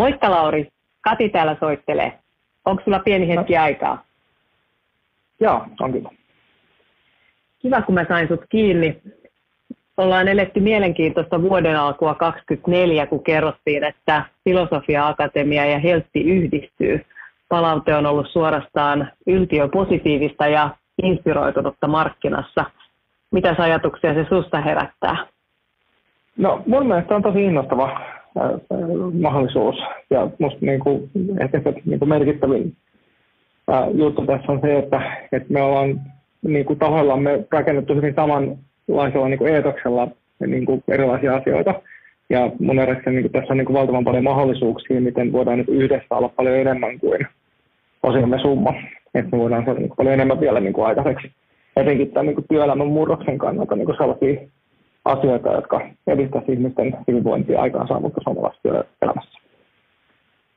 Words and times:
Moikka 0.00 0.30
Lauri, 0.30 0.68
Kati 1.00 1.28
täällä 1.28 1.56
soittelee. 1.60 2.18
Onko 2.64 2.82
sulla 2.84 2.98
pieni 2.98 3.28
hetki 3.28 3.54
no. 3.54 3.62
aikaa? 3.62 4.04
Joo, 5.40 5.66
on 5.80 5.92
kyllä. 5.92 6.10
Kiva, 7.58 7.82
kun 7.82 7.94
mä 7.94 8.04
sain 8.08 8.28
sut 8.28 8.40
kiinni. 8.48 9.02
Ollaan 9.96 10.28
eletty 10.28 10.60
mielenkiintoista 10.60 11.42
vuoden 11.42 11.76
alkua 11.76 12.14
24, 12.14 13.06
kun 13.06 13.24
kerrottiin, 13.24 13.84
että 13.84 14.24
Filosofia 14.44 15.08
Akatemia 15.08 15.64
ja 15.64 15.78
Heltti 15.78 16.20
yhdistyy. 16.20 17.06
Palaute 17.48 17.94
on 17.94 18.06
ollut 18.06 18.30
suorastaan 18.30 19.12
yltiöpositiivista 19.26 20.46
ja 20.46 20.70
inspiroitunutta 21.02 21.88
markkinassa. 21.88 22.64
Mitä 23.30 23.54
ajatuksia 23.58 24.14
se 24.14 24.26
susta 24.28 24.60
herättää? 24.60 25.26
No 26.36 26.62
mun 26.66 26.86
mielestä 26.86 27.16
on 27.16 27.22
tosi 27.22 27.44
innostava 27.44 28.19
mahdollisuus. 29.20 29.76
Ja 30.10 30.30
musta 30.38 30.58
niin 30.60 30.80
kuin, 30.80 31.10
ehkä 31.40 31.60
se 31.60 31.74
niin 31.84 31.98
kuin 31.98 32.08
merkittävin 32.08 32.76
ää, 33.68 33.86
juttu 33.94 34.26
tässä 34.26 34.52
on 34.52 34.60
se, 34.60 34.78
että, 34.78 35.02
että 35.32 35.52
me 35.52 35.62
ollaan 35.62 36.00
niin 36.42 36.64
kuin 36.64 36.78
tahoillamme 36.78 37.44
rakennettu 37.50 37.94
hyvin 37.94 38.14
samanlaisella 38.14 39.28
niin 39.28 39.38
kuin 39.38 39.54
eetoksella 39.54 40.08
niin 40.46 40.66
kuin 40.66 40.84
erilaisia 40.88 41.36
asioita. 41.36 41.74
Ja 42.30 42.50
mun 42.60 42.76
mielestä 42.76 43.10
niin 43.10 43.22
kuin, 43.22 43.32
tässä 43.32 43.52
on 43.52 43.56
niin 43.56 43.66
kuin 43.66 43.74
valtavan 43.74 44.04
paljon 44.04 44.24
mahdollisuuksia, 44.24 45.00
miten 45.00 45.32
voidaan 45.32 45.58
niin 45.58 45.82
yhdessä 45.82 46.14
olla 46.14 46.28
paljon 46.28 46.56
enemmän 46.56 46.98
kuin 46.98 47.26
osiomme 48.02 48.38
summa. 48.38 48.74
Että 49.14 49.30
me 49.32 49.38
voidaan 49.38 49.64
saada 49.64 49.78
niin 49.78 49.88
kuin, 49.88 49.96
paljon 49.96 50.14
enemmän 50.14 50.40
vielä 50.40 50.60
niin 50.60 50.72
kuin 50.72 50.86
aikaiseksi. 50.86 51.30
Etenkin 51.76 52.10
tämän 52.12 52.26
niin 52.26 52.34
kuin, 52.34 52.46
työelämän 52.48 52.86
murroksen 52.86 53.38
kannalta 53.38 53.76
niin 53.76 53.86
kuin 53.86 53.96
sellaisia 53.96 54.40
asioita, 55.04 55.52
jotka 55.52 55.80
edistävät 56.06 56.48
ihmisten 56.48 56.96
hyvinvointia 57.08 57.60
aikaansaamutta 57.60 58.20
suomalaisessa 58.24 58.62
työelämässä. 58.62 59.40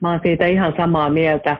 Mä 0.01 0.09
olen 0.09 0.19
siitä 0.23 0.45
ihan 0.45 0.73
samaa 0.77 1.09
mieltä. 1.09 1.57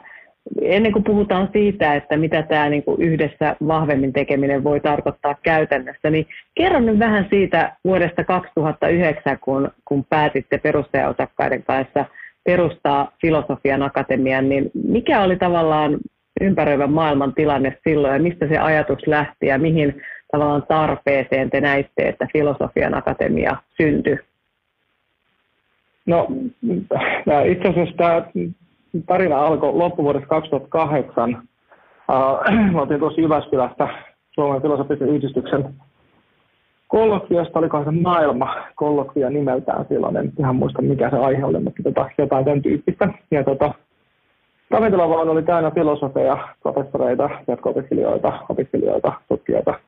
Ennen 0.62 0.92
kuin 0.92 1.04
puhutaan 1.04 1.50
siitä, 1.54 1.96
että 1.96 2.18
mitä 2.18 2.44
tämä 2.44 2.70
niin 2.70 2.84
kuin 2.84 3.02
yhdessä 3.02 3.56
vahvemmin 3.68 4.14
tekeminen 4.14 4.64
voi 4.64 4.80
tarkoittaa 4.80 5.36
käytännössä, 5.44 6.10
niin 6.10 6.28
kerro 6.56 6.80
nyt 6.80 7.00
vähän 7.00 7.28
siitä 7.30 7.76
vuodesta 7.84 8.24
2009, 8.24 9.40
kun, 9.40 9.72
kun 9.86 10.06
päätitte 10.10 10.58
perustajaosakkaiden 10.58 11.64
kanssa 11.64 12.06
perustaa 12.44 13.12
Filosofian 13.22 13.84
Akatemian, 13.84 14.50
niin 14.50 14.72
mikä 14.74 15.22
oli 15.22 15.36
tavallaan 15.36 15.98
ympäröivän 16.42 16.92
maailman 16.92 17.34
tilanne 17.34 17.78
silloin 17.84 18.14
ja 18.14 18.20
mistä 18.20 18.48
se 18.48 18.58
ajatus 18.58 19.08
lähti 19.08 19.46
ja 19.46 19.58
mihin 19.58 20.02
tavallaan 20.34 20.64
tarpeeseen 20.68 21.50
te 21.50 21.62
näitte, 21.62 22.10
että 22.10 22.28
Filosofian 22.34 22.98
Akatemia 22.98 23.58
syntyi? 23.78 24.20
No 26.06 26.28
itse 27.46 27.68
asiassa 27.68 27.96
tämä 27.98 28.24
tarina 29.06 29.38
alkoi 29.38 29.74
loppuvuodesta 29.74 30.28
2008. 30.28 31.44
Uh, 32.10 32.72
me 32.74 32.82
oltiin 32.82 33.00
tuossa 33.00 33.22
Jyväskylästä 33.22 33.88
Suomen 34.32 34.62
filosofisen 34.62 35.10
yhdistyksen 35.10 35.74
kollokviosta, 36.88 37.60
olikohan 37.60 37.86
se 37.86 38.02
maailma 38.02 38.56
kollokvia 38.76 39.30
nimeltään 39.30 39.86
silloin, 39.90 40.18
en 40.18 40.34
ihan 40.40 40.56
muista 40.56 40.82
mikä 40.82 41.10
se 41.10 41.16
aihe 41.16 41.46
oli, 41.46 41.60
mutta 41.60 41.84
tota, 41.84 42.10
jotain 42.18 42.46
sen 42.46 42.62
tyyppistä. 42.62 43.10
Ja 43.32 43.44
tota, 43.44 43.74
ravintolavaan 44.70 45.30
oli 45.30 45.44
täynnä 45.44 45.72
filosofeja, 45.72 46.48
professoreita, 46.64 47.30
jatko-opiskelijoita, 47.48 48.40
opiskelijoita, 48.50 49.14
tutkijoita– 49.30 49.74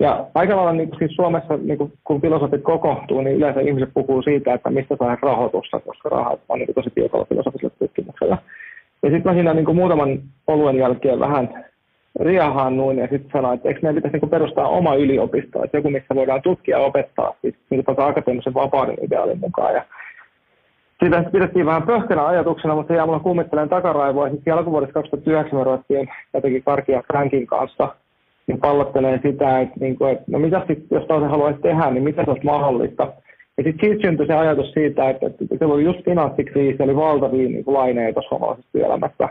ja 0.00 0.26
aika 0.34 0.56
lailla 0.56 0.72
niin 0.72 0.90
siis 0.98 1.16
Suomessa, 1.16 1.56
niin 1.56 1.78
kuin, 1.78 1.92
kun 2.04 2.20
filosofit 2.20 2.62
kokoontuu, 2.62 3.20
niin 3.20 3.36
yleensä 3.36 3.60
ihmiset 3.60 3.90
puhuu 3.94 4.22
siitä, 4.22 4.54
että 4.54 4.70
mistä 4.70 4.96
saa 4.98 5.16
rahoitusta, 5.22 5.80
koska 5.80 6.08
rahat 6.08 6.40
on 6.48 6.58
niin 6.58 6.74
tosi 6.74 6.90
tiukalla 6.94 7.26
filosofisella 7.28 7.74
tutkimuksella. 7.78 8.38
Ja 9.02 9.10
sitten 9.10 9.32
mä 9.32 9.34
siinä 9.34 9.54
niin 9.54 9.64
kuin 9.64 9.76
muutaman 9.76 10.22
oluen 10.46 10.76
jälkeen 10.76 11.20
vähän 11.20 11.64
riahaannuin 12.20 12.98
ja 12.98 13.08
sitten 13.10 13.30
sanoin, 13.32 13.56
että 13.56 13.68
eikö 13.68 13.80
meidän 13.82 13.94
pitäisi 13.94 14.18
niin 14.18 14.30
perustaa 14.30 14.68
oma 14.68 14.94
yliopisto, 14.94 15.64
että 15.64 15.76
joku, 15.76 15.90
missä 15.90 16.14
voidaan 16.14 16.42
tutkia 16.42 16.78
ja 16.78 16.84
opettaa 16.84 17.34
siis, 17.40 17.54
niin 17.70 17.84
kuin 17.84 18.00
akateemisen 18.00 18.54
vapauden 18.54 18.96
ideaalin 19.02 19.40
mukaan. 19.40 19.74
Ja 19.74 19.84
sitä 21.04 21.24
pidettiin 21.32 21.66
vähän 21.66 21.82
pöhkönä 21.82 22.26
ajatuksena, 22.26 22.74
mutta 22.74 22.92
se 22.92 22.96
jää 22.96 23.06
mulla 23.06 23.20
kummittelen 23.20 23.68
takaraivoa. 23.68 24.30
Sitten 24.30 24.54
alkuvuodesta 24.54 24.94
2009 24.94 25.58
me 25.58 25.64
ruvettiin 25.64 26.08
jotenkin 26.34 26.62
Karkia 26.62 27.02
Frankin 27.06 27.46
kanssa– 27.46 27.88
niin 28.50 28.60
pallottelee 28.60 29.20
sitä, 29.22 29.60
että, 29.60 29.74
niin 29.80 29.98
kuin, 29.98 30.12
että 30.12 30.24
no 30.30 30.38
mitä 30.38 30.58
sitten, 30.58 30.96
jos 30.98 31.06
toisen 31.06 31.30
haluaisi 31.30 31.60
tehdä, 31.60 31.90
niin 31.90 32.04
mitä 32.04 32.24
se 32.24 32.30
olisi 32.30 32.44
mahdollista. 32.44 33.12
Ja 33.58 33.64
sitten 33.64 33.88
siitä 33.88 34.08
syntyi 34.08 34.26
se 34.26 34.34
ajatus 34.34 34.72
siitä, 34.72 35.10
että, 35.10 35.26
että 35.26 35.44
se 35.58 35.64
oli 35.64 35.84
just 35.84 36.04
finanssikriisi, 36.04 36.82
oli 36.82 36.96
valtavia 36.96 37.48
niin 37.48 37.64
kuin, 37.64 37.74
laineita 37.74 38.22
suomalaisessa 38.28 38.72
työelämässä. 38.72 39.28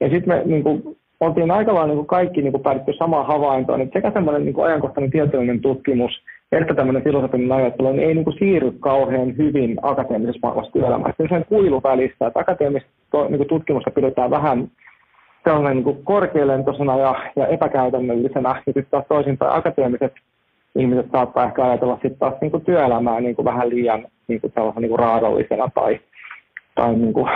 Ja 0.00 0.10
sitten 0.10 0.28
me 0.28 0.42
niin 0.44 0.62
kuin, 0.62 0.82
oltiin 1.20 1.50
aika 1.50 1.74
lailla 1.74 1.94
niin 1.94 2.06
kaikki 2.06 2.42
niin 2.42 2.52
kuin, 2.52 2.62
päädytty 2.62 2.92
samaan 2.92 3.26
havaintoon, 3.26 3.80
että 3.80 3.98
sekä 3.98 4.10
semmoinen 4.10 4.44
niin 4.44 4.64
ajankohtainen 4.64 5.10
tieteellinen 5.10 5.60
tutkimus, 5.60 6.12
että 6.52 6.74
tämmöinen 6.74 7.04
filosofinen 7.04 7.52
ajattelu, 7.52 7.92
niin 7.92 8.08
ei 8.08 8.14
niin 8.14 8.24
kuin, 8.24 8.38
siirry 8.38 8.72
kauhean 8.80 9.36
hyvin 9.36 9.76
akateemisessa 9.82 10.40
maailmassa 10.42 10.72
työelämässä. 10.72 11.24
Se 11.28 11.34
on 11.34 11.44
kuilu 11.48 11.80
välissä, 11.84 12.26
että 12.26 12.40
akateemista 12.40 12.90
niin 13.28 13.48
tutkimusta 13.48 13.90
pidetään 13.90 14.30
vähän 14.30 14.68
sellainen 15.44 15.84
niin 15.84 16.04
korkealentoisena 16.04 16.98
ja, 16.98 17.14
ja 17.36 17.46
epäkäytännöllisenä. 17.46 18.48
Ja 18.48 18.72
sitten 18.72 18.86
taas 18.90 19.04
toisinpäin 19.08 19.52
akateemiset 19.52 20.12
ihmiset 20.78 21.06
saattaa 21.12 21.44
ehkä 21.44 21.64
ajatella 21.64 21.94
sitten 21.94 22.18
taas 22.18 22.34
niin 22.40 22.50
kuin 22.50 22.64
työelämää 22.64 23.20
niin 23.20 23.36
kuin 23.36 23.44
vähän 23.44 23.70
liian 23.70 24.06
niin 24.28 24.40
kuin 24.40 24.52
niin 24.78 24.88
kuin 24.88 24.98
raadollisena 24.98 25.70
tai, 25.74 26.00
tai 26.74 26.94
niin 26.94 27.12
kuin 27.12 27.28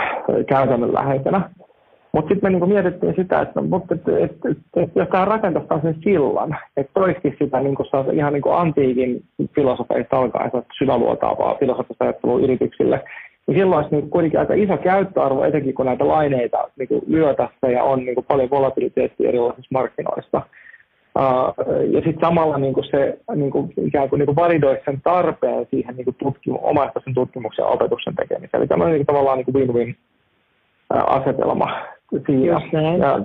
käytännönläheisenä. 0.47 1.49
Mutta 2.11 2.29
sitten 2.29 2.51
me 2.51 2.59
niin 2.59 2.69
mietittiin 2.69 3.15
sitä, 3.15 3.41
että, 3.41 3.61
mutta, 3.61 3.95
että, 3.95 4.11
että, 4.19 4.49
että, 4.75 4.99
jos 4.99 5.09
tämä 5.09 5.25
rakentaisi 5.25 5.81
sen 5.81 5.95
sillan, 6.03 6.57
että 6.77 6.91
toisikin 6.93 7.35
sitä 7.39 7.59
niin 7.59 7.75
kuin 7.75 7.87
ihan 8.13 8.33
niin 8.33 8.41
kuin 8.41 8.55
antiikin 8.55 9.23
filosofeista 9.55 10.17
alkaen 10.17 10.51
syväluotaavaa 10.77 11.55
filosofista 11.59 12.03
ajattelua 12.03 12.39
yrityksille, 12.39 13.03
niin 13.47 13.57
silloin 13.57 13.83
olisi 13.83 13.95
niin 13.95 14.09
kuitenkin 14.09 14.39
aika 14.39 14.53
iso 14.53 14.77
käyttöarvo, 14.77 15.43
etenkin 15.43 15.73
kun 15.73 15.85
näitä 15.85 16.07
laineita 16.07 16.69
niin 16.75 16.87
kuin 16.87 17.01
lyö 17.07 17.33
tässä 17.33 17.67
ja 17.67 17.83
on 17.83 18.05
niin 18.05 18.15
kuin 18.15 18.25
paljon 18.25 18.49
volatiliteettia 18.49 19.29
erilaisissa 19.29 19.67
markkinoissa. 19.71 20.41
Uh, 21.19 21.65
ja 21.91 22.01
sitten 22.01 22.21
samalla 22.21 22.57
niin 22.57 22.73
kuin 22.73 22.85
se 22.91 23.19
niin 23.35 23.51
kuin, 23.51 23.73
ikään 23.77 24.09
kuin, 24.09 24.19
niin 24.19 24.25
kuin 24.25 24.35
validoi 24.35 24.81
sen 24.85 25.01
tarpeen 25.01 25.67
siihen 25.71 25.95
niin 25.95 26.05
kuin 26.05 26.15
tutkimu- 26.23 26.59
omaehtoisen 26.61 27.13
tutkimuksen 27.13 27.63
ja 27.63 27.67
opetuksen 27.67 28.15
tekemiseen. 28.15 28.61
Eli 28.61 28.67
tämmöinen 28.67 28.93
niin 28.93 29.05
kuin, 29.05 29.15
tavallaan 29.15 29.37
niin 29.37 29.45
kuin 29.45 29.55
win-win 29.55 29.95
asetelma 30.89 31.85
siinä. 32.25 32.61
Ja 32.97 33.19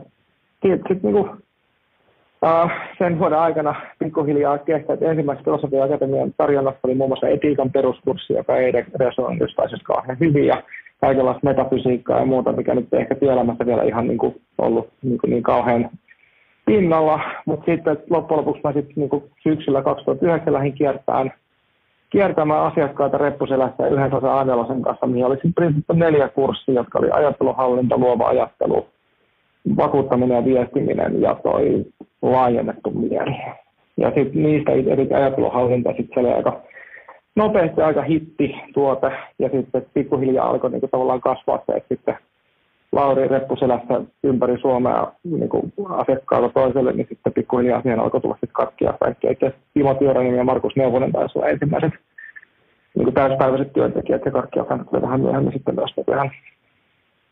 sitten 0.63 1.01
niin 1.03 1.15
kuin, 1.15 1.31
Uh, 2.45 2.71
sen 2.99 3.19
vuoden 3.19 3.39
aikana 3.39 3.75
pikkuhiljaa 3.99 4.59
kestää, 4.59 4.95
että 4.95 5.11
ensimmäisessä 5.11 5.45
Filosofia 5.45 5.85
Akatemian 5.85 6.35
tarjonnassa 6.37 6.81
oli 6.83 6.95
muun 6.95 7.11
muassa 7.11 7.29
etiikan 7.29 7.71
peruskurssi, 7.71 8.33
joka 8.33 8.57
ei 8.57 8.73
resonoinut 8.95 9.41
jostain 9.41 9.71
kauhean 9.85 10.17
hyvin, 10.21 10.47
ja 10.47 10.63
kaikenlaista 11.01 11.47
metafysiikkaa 11.47 12.19
ja 12.19 12.25
muuta, 12.25 12.53
mikä 12.53 12.75
nyt 12.75 12.95
ehkä 12.95 13.15
työelämässä 13.15 13.67
vielä 13.67 13.83
ihan 13.83 14.07
niin 14.07 14.19
kuin 14.19 14.41
ollut 14.59 14.89
niin, 15.03 15.19
kuin 15.19 15.31
niin 15.31 15.43
kauhean 15.43 15.91
pinnalla, 16.67 17.21
mutta 17.47 17.73
sitten 17.73 17.99
loppujen 18.11 18.39
lopuksi 18.39 18.61
mä 18.65 18.73
sitten 18.73 18.95
niin 18.97 19.23
syksyllä 19.43 19.83
2009 19.83 20.53
lähdin 20.53 20.73
kiertämään, 20.73 21.33
kiertämään 22.11 22.63
asiakkaita 22.63 23.19
reppuselässä 23.19 23.89
yhdessä 23.89 24.17
osa 24.17 24.75
kanssa, 24.85 25.07
mihin 25.07 25.27
oli 25.27 25.39
sitten 25.43 25.75
neljä 25.93 26.29
kurssia, 26.29 26.75
jotka 26.75 26.99
oli 26.99 27.11
ajatteluhallinta, 27.11 27.99
luova 27.99 28.29
ajattelu, 28.29 28.87
vakuuttaminen 29.77 30.37
ja 30.37 30.45
viestiminen 30.45 31.21
ja 31.21 31.35
toi 31.43 31.85
laajennettu 32.23 32.91
mieli. 32.91 33.37
Ja 33.97 34.13
sitten 34.15 34.43
niistä 34.43 34.73
eri 34.73 35.09
ajatteluhallinta 35.15 35.93
sitten 35.97 36.25
oli 36.25 36.33
aika 36.33 36.61
nopeasti 37.37 37.81
aika 37.81 38.03
hitti 38.03 38.55
tuote 38.75 39.13
ja 39.39 39.49
sitten 39.49 39.87
pikkuhiljaa 39.95 40.51
alkoi 40.51 40.71
niinku 40.71 40.89
tavallaan 40.89 41.21
kasvaa 41.21 41.63
se, 41.67 41.73
että 41.73 41.95
sitten 41.95 42.17
Lauri 42.93 43.29
Reppuselässä 43.29 44.01
ympäri 44.25 44.59
Suomea 44.61 45.13
niin 45.25 45.51
asiakkaalta 45.89 46.49
toiselle, 46.49 46.93
niin 46.93 47.07
sitten 47.09 47.33
pikkuhiljaa 47.33 47.83
siihen 47.83 48.01
alkoi 48.01 48.21
tulla 48.21 48.35
sitten 48.35 48.53
kaikkia 48.53 48.95
kaikkia. 49.01 49.31
Itse 49.31 49.55
Timo 49.75 49.95
Työränen 49.95 50.37
ja 50.37 50.45
Markus 50.45 50.77
Neuvonen 50.77 51.13
taisi 51.13 51.39
olla 51.39 51.49
ensimmäiset 51.49 51.93
niin 52.95 53.15
täyspäiväiset 53.15 53.73
työntekijät 53.73 54.25
ja 54.25 54.31
kaikki 54.31 54.59
alkanut 54.59 54.93
vähän 54.93 55.21
myöhemmin 55.21 55.53
sitten 55.53 55.75
myös 55.75 55.95
ihan 56.13 56.31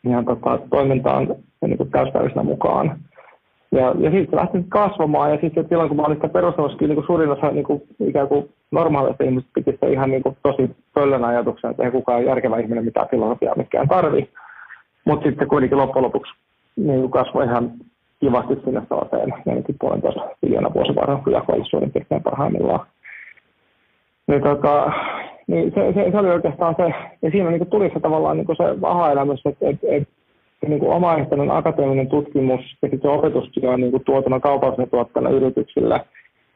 ihan 0.03 0.25
tota, 0.25 0.59
toimintaan 0.69 1.35
niin 1.61 1.77
kuin 1.77 1.91
täyspäiväisenä 1.91 2.43
mukaan. 2.43 2.99
Ja, 3.71 3.95
ja 3.99 4.11
siitä 4.11 4.29
se 4.29 4.35
lähti 4.35 4.65
kasvamaan, 4.69 5.31
ja 5.31 5.37
sitten 5.41 5.65
silloin 5.69 5.89
kun 5.89 5.97
mä 5.97 6.03
olin 6.03 6.17
sitä 6.17 6.29
perustamassa, 6.29 6.77
niin 6.87 7.03
suurin 7.05 7.29
osa 7.29 7.51
niin 7.51 7.63
kuin, 7.63 7.81
ikään 7.99 8.27
kuin 8.27 8.49
normaaleista 8.71 9.23
ihmisistä 9.23 9.51
piti 9.55 9.71
sitä 9.71 9.87
ihan 9.87 10.11
niin 10.11 10.23
kuin, 10.23 10.37
tosi 10.43 10.75
pöllön 10.93 11.25
ajatuksen, 11.25 11.71
että 11.71 11.83
ei 11.83 11.91
kukaan 11.91 12.25
järkevä 12.25 12.59
ihminen 12.59 12.85
mitään 12.85 13.07
filosofiaa 13.09 13.55
mikään 13.55 13.87
tarvii. 13.87 14.29
Mutta 15.05 15.25
sitten 15.29 15.47
kuitenkin 15.47 15.77
loppujen 15.77 16.03
lopuksi 16.03 16.33
niin 16.75 16.99
kuin 16.99 17.11
kasvoi 17.11 17.45
ihan 17.45 17.71
kivasti 18.19 18.55
sinne 18.63 18.81
sellaiseen 18.89 19.33
ainakin 19.47 19.75
puolentoista 19.79 20.21
miljoonaa 20.41 20.73
vuosivarhan 20.73 21.23
jakoille 21.31 21.65
suurin 21.69 21.91
piirtein 21.91 22.23
parhaimmillaan. 22.23 22.87
Niin, 24.27 24.43
tota, 24.43 24.91
niin 25.47 25.71
se, 25.75 25.93
se, 25.93 26.11
se, 26.11 26.17
oli 26.17 26.29
oikeastaan 26.29 26.75
se, 26.77 26.93
ja 27.21 27.31
siinä 27.31 27.49
niin 27.49 27.59
kuin 27.59 27.69
tuli 27.69 27.91
se 27.93 27.99
tavallaan 27.99 28.37
niin 28.37 28.45
kuin 28.45 28.55
se 28.55 28.63
aha-elämys, 28.81 29.41
että, 29.45 29.65
että, 29.69 30.11
että 30.59 30.69
niin 30.69 30.79
kuin 30.79 30.91
omaehtoinen 30.91 31.51
akateeminen 31.51 32.07
tutkimus 32.07 32.61
ja 32.81 32.89
sitten 32.89 33.11
opetustyö 33.11 33.69
on 33.69 33.81
niin 33.81 33.91
kuin 33.91 34.03
tuotuna 34.05 34.39
kaupallisen 34.39 34.89
tuottana 34.89 35.29
yrityksille 35.29 36.01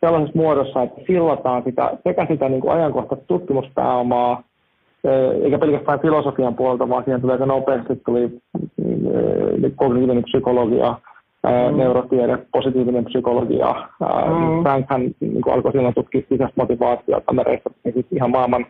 sellaisessa 0.01 0.39
muodossa, 0.39 0.83
että 0.83 1.01
sillataan 1.07 1.63
sitä, 1.63 1.97
sekä 2.03 2.25
sitä 2.29 2.49
niin 2.49 2.61
kuin 2.61 2.73
ajankohtaista 2.73 3.25
tutkimuspääomaa, 3.27 4.43
eikä 5.43 5.59
pelkästään 5.59 5.99
filosofian 5.99 6.55
puolelta, 6.55 6.89
vaan 6.89 7.03
siihen 7.03 7.21
tulee 7.21 7.33
aika 7.33 7.45
nopeasti 7.45 7.95
tuli 8.05 8.41
niin 9.61 9.75
kognitiivinen 9.75 10.23
psykologia, 10.23 10.95
mm. 11.43 11.77
neurotiede, 11.77 12.37
positiivinen 12.51 13.05
psykologia. 13.05 13.75
Mm. 13.99 14.61
Frankhän 14.61 15.01
niin 15.19 15.51
alkoi 15.51 15.71
silloin 15.71 15.93
tutkia 15.93 16.21
sisäistä 16.29 16.61
motivaatiota 16.61 17.23
Amerikassa, 17.27 17.79
niin 17.83 18.05
ihan 18.11 18.31
maailman 18.31 18.65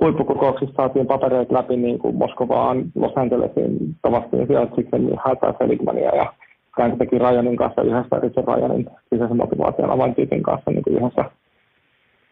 huippukokouksissa 0.00 0.74
saatiin 0.76 1.06
papereita 1.06 1.54
läpi 1.54 1.76
niin 1.76 1.98
kuin 1.98 2.16
Moskovaan, 2.16 2.84
Los 2.94 3.12
Angelesiin, 3.16 3.96
tavattiin 4.02 4.46
sitten 4.76 5.10
Hatta 5.16 5.54
Seligmania 5.58 6.16
ja 6.16 6.32
Frank 6.74 6.98
teki 6.98 7.18
Ryanin 7.18 7.56
kanssa 7.56 7.82
yhdessä 7.82 8.20
Richard 8.20 8.46
Ryanin 8.56 8.86
sisäisen 9.10 9.36
motivaation 9.36 9.90
avaintyypin 9.90 10.42
kanssa 10.42 10.70
niin 10.70 10.82
kuin 10.82 10.96
yhdessä 10.96 11.24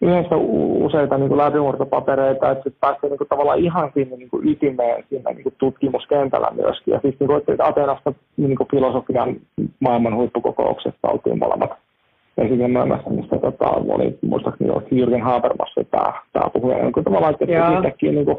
yhdessä 0.00 0.36
useita 0.86 1.18
niin 1.18 1.28
kuin 1.28 1.38
läpimurtopapereita, 1.38 2.50
että 2.50 2.64
sitten 2.64 2.80
päästiin 2.80 3.10
niin 3.10 3.18
kuin, 3.18 3.28
tavallaan 3.28 3.58
ihan 3.58 3.90
sinne 3.94 4.16
niin 4.16 4.30
kuin 4.30 4.48
ytimeen 4.48 5.04
siinä 5.08 5.30
niin 5.30 5.42
kuin 5.42 5.54
tutkimuskentällä 5.58 6.48
myöskin. 6.52 6.92
Ja 6.92 7.00
siis 7.00 7.14
niin 7.20 7.28
kuin, 7.28 7.42
että 7.48 7.64
Atenasta 7.64 8.12
niin 8.36 8.56
kuin 8.56 8.68
filosofian 8.70 9.36
maailman 9.80 10.16
huippukokouksessa 10.16 11.08
oltiin 11.08 11.38
molemmat 11.38 11.70
esitelmässä, 12.43 13.11
mistä 13.11 13.38
tota, 13.38 13.70
oli 13.70 14.19
muistaakseni 14.23 14.70
Jürgen 14.70 15.23
Habermas 15.23 15.75
tämä, 15.90 16.12
tämä 16.32 16.50
puhuja. 16.52 16.82
Niin 16.82 16.93
kuin, 16.93 17.05
tavallaan, 17.05 17.35
että 17.40 17.75
yhtäkkiä 17.76 18.12
niin 18.12 18.25
kuin, 18.25 18.38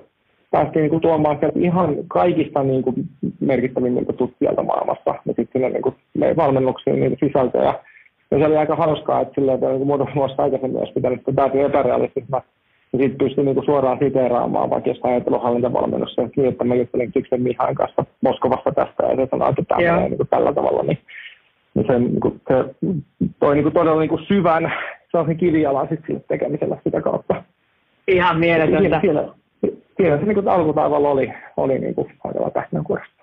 päästiin 0.51 0.81
niin 0.81 0.89
kuin, 0.89 1.01
tuomaan 1.01 1.39
sieltä 1.39 1.59
ihan 1.59 1.95
kaikista 2.07 2.63
niin 2.63 2.83
kuin, 2.83 2.95
merkittävimmiltä 3.39 4.13
tutkijalta 4.13 4.63
maailmassa 4.63 5.15
ja 5.25 5.33
sitten 5.35 5.61
niin 5.61 5.81
kuin, 5.81 5.95
valmennuksiin 6.37 6.99
niin 6.99 7.17
sisältöjä 7.19 7.73
ja 8.31 8.39
se 8.39 8.45
oli 8.45 8.57
aika 8.57 8.75
hauskaa, 8.75 9.21
että 9.21 9.33
silleen, 9.35 9.55
että 9.55 9.69
niin 9.69 9.87
muutama 9.87 10.15
vuosi 10.15 10.35
aikaisemmin 10.37 10.79
olisi 10.79 10.93
pitänyt 10.93 11.21
täytyy 11.35 11.65
epärealistisena. 11.65 12.41
Ja 12.93 12.99
sitten 12.99 13.17
pystyi 13.17 13.43
niin 13.43 13.65
suoraan 13.65 13.99
siteeraamaan 14.03 14.69
vaikka 14.69 14.89
jostain 14.89 15.13
ajatteluhallintavalmennossa, 15.13 16.21
niin 16.21 16.49
että 16.49 16.63
mä 16.63 16.75
juttelin 16.75 17.11
Kiksen 17.11 17.41
Mihain 17.41 17.75
kanssa 17.75 18.05
Moskovassa 18.21 18.71
tästä 18.71 19.03
ja 19.03 19.15
se 19.15 19.27
sanoi, 19.29 19.49
että 19.49 19.63
tämä 19.67 19.81
menee 19.81 20.09
niin 20.09 20.27
tällä 20.29 20.53
tavalla. 20.53 20.83
Niin, 20.83 20.99
niin 21.79 21.87
se, 21.87 21.99
niin 21.99 22.19
kuin, 22.19 22.41
se 22.47 22.75
toi 23.39 23.55
niin 23.55 23.63
kuin 23.63 23.73
todella 23.73 23.99
niin 23.99 24.09
kuin 24.09 24.25
syvän 24.25 24.73
sellaisen 25.11 25.37
kivijalan 25.37 25.87
sitten 25.87 26.07
sille 26.07 26.21
tekemisellä 26.27 26.77
sitä 26.83 27.01
kautta. 27.01 27.43
Ihan 28.07 28.39
mieletöntä. 28.39 28.99
Siinä, 29.01 29.01
siinä, 29.01 29.73
siinä 29.97 30.17
se 30.17 30.25
niin 30.25 30.33
kuin 30.35 30.47
alkutaivalla 30.47 31.09
oli, 31.09 31.33
oli 31.57 31.79
niin 31.79 31.95
kuin 31.95 32.11
aika 32.23 32.51
pähkinänkuoresta. 32.51 33.19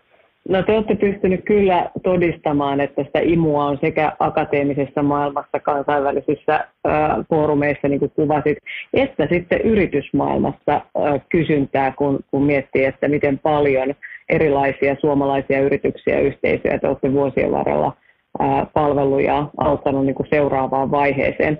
No 0.48 0.62
te 0.62 0.72
olette 0.72 0.94
pystynyt 0.94 1.40
kyllä 1.44 1.90
todistamaan, 2.02 2.80
että 2.80 3.04
sitä 3.04 3.18
imua 3.22 3.64
on 3.64 3.78
sekä 3.80 4.12
akateemisessa 4.18 5.02
maailmassa, 5.02 5.60
kansainvälisissä 5.60 6.68
ää, 6.84 7.24
foorumeissa, 7.28 7.88
niin 7.88 7.98
kuin 8.00 8.12
kuvasit, 8.16 8.58
että 8.94 9.28
sitten 9.30 9.60
yritysmaailmassa 9.60 10.72
ää, 10.72 11.20
kysyntää, 11.28 11.92
kun, 11.98 12.20
kun 12.30 12.42
miettii, 12.42 12.84
että 12.84 13.08
miten 13.08 13.38
paljon 13.38 13.94
erilaisia 14.28 14.96
suomalaisia 15.00 15.60
yrityksiä 15.60 16.14
ja 16.14 16.20
yhteisöjä 16.20 16.78
te 16.78 16.88
olette 16.88 17.12
vuosien 17.12 17.52
varrella 17.52 17.92
palveluja 18.74 19.46
auttanut 19.58 20.06
niin 20.06 20.14
kuin 20.14 20.26
seuraavaan 20.30 20.90
vaiheeseen. 20.90 21.58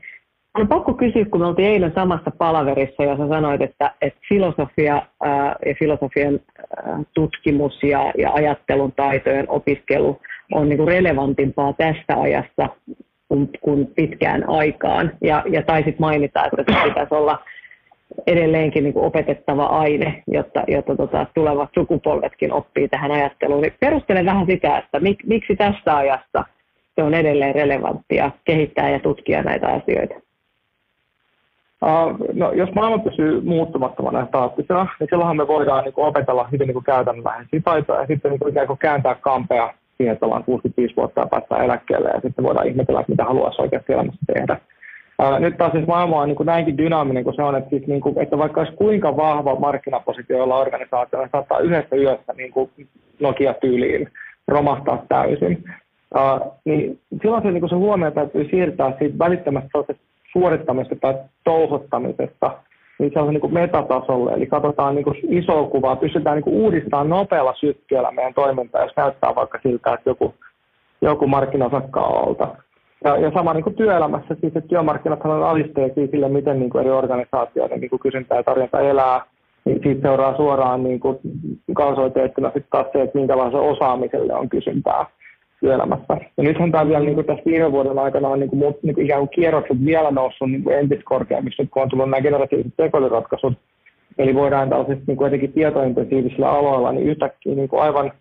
On 0.58 0.69
pakko 0.69 0.94
kysyä, 0.94 1.25
kun 1.25 1.40
me 1.40 1.46
oltiin 1.46 1.69
eilen 1.69 1.93
samassa 1.94 2.31
palaverissa, 2.38 3.05
jossa 3.05 3.28
sanoit, 3.28 3.62
että, 3.62 3.90
että 4.00 4.20
filosofia 4.28 5.02
ää, 5.23 5.56
ja 5.67 5.75
filosofian 5.78 6.40
ää, 6.58 7.02
tutkimus 7.14 7.82
ja, 7.82 8.12
ja 8.19 8.32
ajattelun 8.32 8.93
taitojen 8.93 9.50
opiskelu 9.50 10.20
on 10.52 10.69
niin 10.69 10.76
kuin 10.76 10.88
relevantimpaa 10.88 11.73
tästä 11.73 12.20
ajasta 12.20 12.69
kuin, 13.29 13.50
kuin 13.61 13.87
pitkään 13.96 14.49
aikaan. 14.49 15.12
Ja, 15.20 15.44
ja 15.50 15.62
taisit 15.62 15.99
mainita, 15.99 16.44
että 16.44 16.72
se 16.72 16.88
pitäisi 16.88 17.14
olla 17.14 17.38
edelleenkin 18.26 18.84
niin 18.84 18.94
kuin 18.94 19.06
opetettava 19.06 19.64
aine, 19.64 20.22
jotta, 20.26 20.64
jotta 20.69 20.96
tota, 20.96 21.26
tulevat 21.34 21.70
sukupolvetkin 21.75 22.52
oppii 22.52 22.88
tähän 22.88 23.11
ajatteluun. 23.11 23.62
Niin 23.62 23.75
perustele 23.81 24.25
vähän 24.25 24.46
sitä, 24.46 24.79
että 24.79 25.00
mik, 25.00 25.19
miksi 25.26 25.56
tässä 25.56 25.96
ajassa 25.96 26.44
se 26.96 27.02
on 27.02 27.14
edelleen 27.14 27.54
relevanttia 27.54 28.31
kehittää 28.44 28.90
ja 28.90 29.00
tutkia 29.00 29.43
näitä 29.43 29.69
asioita. 29.69 30.14
No, 32.32 32.52
jos 32.52 32.72
maailma 32.75 32.98
pysyy 32.98 33.40
muuttumattomana 33.40 34.19
ja 34.19 34.26
staattisena, 34.26 34.87
niin 35.00 35.08
silloinhan 35.10 35.37
me 35.37 35.48
voidaan 35.48 35.84
niin 35.84 35.94
kuin, 35.94 36.06
opetella 36.06 36.48
hyvin 36.52 36.69
niin 36.69 36.84
käytännönläheisiä 36.84 37.60
taitoja 37.64 38.00
ja 38.00 38.06
sitten 38.06 38.31
niin 38.31 38.38
kuin, 38.38 38.50
ikään 38.50 38.66
kuin 38.66 38.78
kääntää 38.78 39.14
kampea 39.14 39.75
siihen, 39.96 40.12
että 40.12 40.26
ollaan 40.26 40.44
65 40.44 40.96
vuotta 40.96 41.20
ja 41.20 41.26
päästään 41.26 41.64
eläkkeelle 41.64 42.08
ja 42.08 42.20
sitten 42.20 42.44
voidaan 42.44 42.69
ihmetellä, 42.69 43.04
mitä 43.08 43.25
haluaisi 43.25 43.62
oikeasti 43.62 43.93
elämässä 43.93 44.20
tehdä. 44.34 44.56
Nyt 45.38 45.56
taas 45.56 45.72
siis 45.72 45.87
maailma 45.87 46.20
on 46.20 46.28
niin 46.28 46.37
kuin 46.37 46.46
näinkin 46.46 46.78
dynaaminen 46.78 47.25
kuin 47.25 47.37
se 47.37 47.43
on, 47.43 47.56
että, 47.56 47.70
siis, 47.70 47.87
niin 47.87 48.00
kuin, 48.00 48.19
että 48.19 48.38
vaikka 48.38 48.60
olisi 48.60 48.76
kuinka 48.76 49.16
vahva 49.16 49.54
markkinapositio 49.54 50.38
jolla 50.38 50.58
organisaatio, 50.58 51.19
niin 51.19 51.28
saattaa 51.32 51.58
yhdessä 51.58 51.96
yössä 51.96 52.32
niin 52.37 52.52
kuin 52.52 52.70
Nokia-tyyliin 53.20 54.08
romahtaa 54.48 55.02
täysin. 55.08 55.64
Uh, 56.14 56.53
niin 56.64 57.00
silloin 57.23 57.43
se, 57.43 57.50
niin 57.50 57.69
se 57.69 57.75
huomio 57.75 58.11
täytyy 58.11 58.49
siirtää 58.50 58.93
siitä 58.99 59.19
välittömästä 59.19 59.69
suorittamisesta 60.32 60.97
tai 61.00 61.14
touhottamisesta 61.44 62.50
niin 62.99 63.12
se 63.12 63.20
on 63.20 63.29
niin 63.29 63.41
kuin 63.41 63.55
metatasolle, 63.55 64.32
eli 64.32 64.47
katsotaan 64.47 64.94
niin 64.94 65.06
isoa 65.29 65.69
kuvaa, 65.69 65.97
pystytään 65.97 66.37
niin 66.37 66.55
uudistamaan 66.55 67.08
nopealla 67.08 67.55
sykkeellä 67.55 68.11
meidän 68.11 68.35
toimintaa, 68.35 68.82
jos 68.82 68.97
näyttää 68.97 69.35
vaikka 69.35 69.58
siltä, 69.62 69.93
että 69.93 70.11
joku, 70.11 70.35
joku 71.00 71.26
markkinasakka 71.26 72.00
Ja, 73.05 73.17
ja 73.17 73.31
sama 73.35 73.55
niin 73.55 73.75
työelämässä, 73.75 74.35
siis 74.41 74.56
että 74.56 74.69
työmarkkinat 74.69 75.25
on 75.25 75.44
alisteisia 75.44 76.06
sille, 76.06 76.29
miten 76.29 76.61
niin 76.61 76.76
eri 76.81 76.91
organisaatioiden 76.91 77.81
niin 77.81 77.91
kuin 77.91 78.00
kysyntä 78.00 78.35
ja 78.35 78.43
tarjonta 78.43 78.81
elää, 78.81 79.20
niin 79.64 79.81
siitä 79.82 80.08
seuraa 80.08 80.37
suoraan 80.37 80.85
niin 80.85 81.00
kuin 81.00 81.19
kausoiteettuna 81.75 82.49
sitten 82.49 82.70
taas 82.70 82.87
se, 82.93 83.03
että 83.03 83.19
minkälaisella 83.19 83.70
osaamiselle 83.70 84.35
on 84.35 84.49
kysyntää 84.49 85.06
työelämässä. 85.61 86.17
Ja 86.37 86.43
nythän 86.43 86.73
tämä 86.73 86.88
vielä 86.88 87.05
niin 87.05 87.14
kuin 87.14 87.26
tässä 87.26 87.44
viime 87.47 87.73
vuoden 87.73 87.99
aikana 87.99 88.29
on 88.29 88.41
niin 88.41 88.50
kuin, 88.50 88.58
muut, 88.58 88.82
niin 88.82 88.94
kuin 88.94 89.05
ikään 89.05 89.20
kuin 89.20 89.31
kierrokset 89.31 89.85
vielä 89.85 90.11
noussut 90.11 90.50
niin 90.50 90.64
kuin 90.64 90.79
entistä 90.79 91.05
korkeammiksi, 91.05 91.67
kun 91.67 91.82
on 91.82 91.88
tullut 91.88 92.10
nämä 92.10 92.20
generatiiviset 92.20 92.72
tekoälyratkaisut. 92.77 93.53
Eli 94.19 94.34
voidaan 94.34 94.69
tällaisissa 94.69 95.05
niin 95.06 95.17
kuin 95.17 95.29
etenkin 95.29 95.53
tietointensiivisillä 95.53 96.51
aloilla 96.51 96.93
niin 96.93 97.06
yhtäkkiä 97.06 97.55
niin 97.55 97.69
kuin 97.69 97.82
aivan 97.82 98.13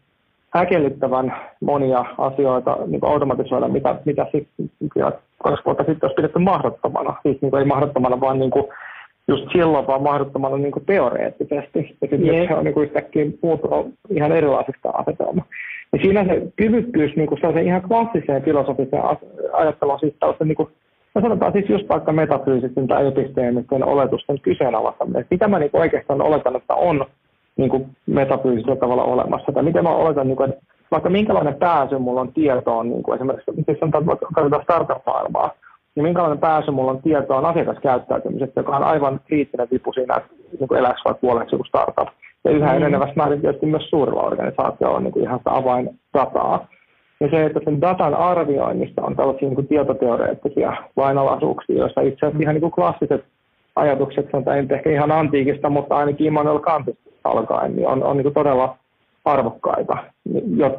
häkellyttävän 0.54 1.36
monia 1.62 2.06
asioita 2.18 2.77
niin 2.88 3.00
kuin 3.00 3.12
automatisoida, 3.12 3.68
mitä, 3.68 3.96
mitä 4.06 4.25
sitten 4.32 4.70
kaksi 5.44 5.65
vuotta 5.65 5.84
sitten 5.84 6.08
olisi 6.08 6.15
pidetty 6.15 6.39
mahdottomana. 6.39 7.15
Siis 7.24 7.42
niin 7.42 7.51
kuin 7.51 7.60
ei 7.60 7.65
mahdottomana, 7.65 8.22
vaan 8.22 8.39
niin 8.39 8.51
kuin 8.51 8.65
just 9.27 9.46
silloin 9.51 9.88
vaan 9.88 10.04
mahdottomana 10.04 10.58
niin 10.58 10.72
kuin 10.72 10.86
teoreettisesti. 10.86 11.98
Ja 12.01 12.08
sitten 12.10 12.48
se 12.48 12.56
on 12.56 12.63
niin 12.63 12.74
kuin 12.74 12.86
yhtäkkiä 12.86 13.25
muuttunut 13.42 13.94
ihan 14.10 14.32
erilaisista 14.32 14.89
asetelmasta. 14.89 15.51
Ja 15.94 16.00
siinä 16.01 16.25
se 16.25 16.42
kyvykkyys 16.56 17.15
niin 17.15 17.27
kuin 17.27 17.42
se 17.42 17.62
ihan 17.62 17.82
klassiseen 17.82 18.44
filosofiseen 18.44 19.04
ajatteluun 19.54 20.00
siis 20.00 20.15
tällaisen 20.20 20.48
niin 20.48 20.56
kuin, 20.56 20.70
no 21.15 21.22
sanotaan 21.22 21.51
siis 21.51 21.70
just 21.70 21.89
vaikka 21.89 22.12
metafyysisten 22.12 22.88
tai 22.88 23.08
episteemisten 23.08 23.84
oletusten 23.84 24.39
kyseenalaistaminen. 24.39 25.25
Mitä 25.30 25.48
mä 25.48 25.60
niin 25.60 25.72
kuin 25.72 25.82
oikeastaan 25.82 26.22
oletan, 26.22 26.56
että 26.56 26.74
on 26.74 27.06
niin 27.58 27.70
kuin 27.70 27.86
metafyysisellä 28.06 28.75
tavalla 28.75 29.04
olemassa, 29.04 29.51
tai 29.51 29.63
miten 29.63 29.84
mä 29.84 29.89
oletan, 29.89 30.27
niin 30.27 30.38
kuin, 30.38 30.50
että 30.50 30.65
vaikka 30.92 31.10
minkälainen 31.10 31.56
pääsy 31.56 31.98
mulla 31.98 32.22
on 32.22 32.34
tietoon, 32.34 32.89
niin 32.89 33.04
kuin 33.04 33.15
esimerkiksi 33.15 33.51
siis 33.65 33.80
sanotaan, 33.80 34.06
vaikka 34.06 34.27
katsotaan 34.36 34.63
startup-maailmaa, 34.63 35.51
niin 35.96 36.04
minkälainen 36.04 36.39
pääsy 36.39 36.72
mulla 36.72 36.92
on 36.92 37.01
tietoon 37.01 37.46
asiakaskäyttäytymisestä, 37.46 38.60
joka 38.60 38.75
on 38.75 38.84
aivan 38.84 39.20
kriittinen 39.27 39.68
vipu 39.72 39.94
siinä, 39.94 40.15
että 40.15 40.30
niin 40.60 40.77
eläisi 40.80 41.04
vaikka 41.06 41.22
puoleksi 41.22 41.56
joku 41.56 41.63
startup 41.63 42.08
ja 42.46 42.52
yhä 42.52 42.72
mm. 42.72 42.78
enenevässä 42.78 43.14
määrin 43.16 43.42
tietysti 43.42 43.66
myös 43.66 43.90
suurilla 43.90 44.22
organisaatioilla 44.22 44.98
on 44.98 45.04
niin 45.04 45.12
kuin 45.12 45.24
ihan 45.24 45.40
sitä 45.40 45.56
avaindataa. 45.56 46.68
Ja 47.20 47.30
se, 47.30 47.46
että 47.46 47.60
sen 47.66 47.82
datan 47.82 48.14
arvioinnista 48.14 49.02
on 49.02 49.16
tällaisia 49.16 49.48
niin 49.48 49.56
kuin 49.56 49.68
tietoteoreettisia 49.68 50.74
lainalaisuuksia, 50.96 51.78
joissa 51.78 52.02
itse 52.02 52.25
asiassa 52.25 52.42
ihan 52.42 52.56
niin 52.56 52.62
kuin 52.62 52.72
klassiset 52.72 53.25
ajatukset, 53.75 54.28
sanotaan 54.32 54.58
nyt 54.58 54.72
ehkä 54.72 54.90
ihan 54.90 55.12
antiikista, 55.12 55.70
mutta 55.70 55.96
ainakin 55.96 56.28
Immanuel 56.28 56.60
Kantista 56.60 57.10
alkaen, 57.24 57.75
niin 57.75 57.88
on, 57.88 58.04
on 58.04 58.18
niin 58.18 58.24
kuin 58.24 58.34
todella 58.34 58.78
arvokkaita, 59.25 59.98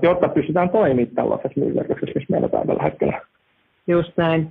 jotta 0.02 0.28
pystytään 0.28 0.70
toimimaan 0.70 1.14
tällaisessa 1.14 1.60
myllerryksessä, 1.60 2.12
missä 2.14 2.30
meillä 2.30 2.48
tällä 2.48 2.82
hetkellä. 2.82 3.20
Just 3.88 4.12
näin. 4.16 4.48